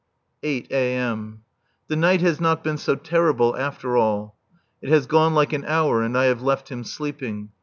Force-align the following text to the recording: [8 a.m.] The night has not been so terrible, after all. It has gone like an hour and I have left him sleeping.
[8 0.41 0.71
a.m.] 0.71 1.43
The 1.87 1.95
night 1.95 2.21
has 2.21 2.41
not 2.41 2.63
been 2.63 2.79
so 2.79 2.95
terrible, 2.95 3.55
after 3.55 3.97
all. 3.97 4.35
It 4.81 4.89
has 4.89 5.05
gone 5.05 5.35
like 5.35 5.53
an 5.53 5.63
hour 5.65 6.01
and 6.01 6.17
I 6.17 6.23
have 6.25 6.41
left 6.41 6.69
him 6.69 6.83
sleeping. 6.83 7.49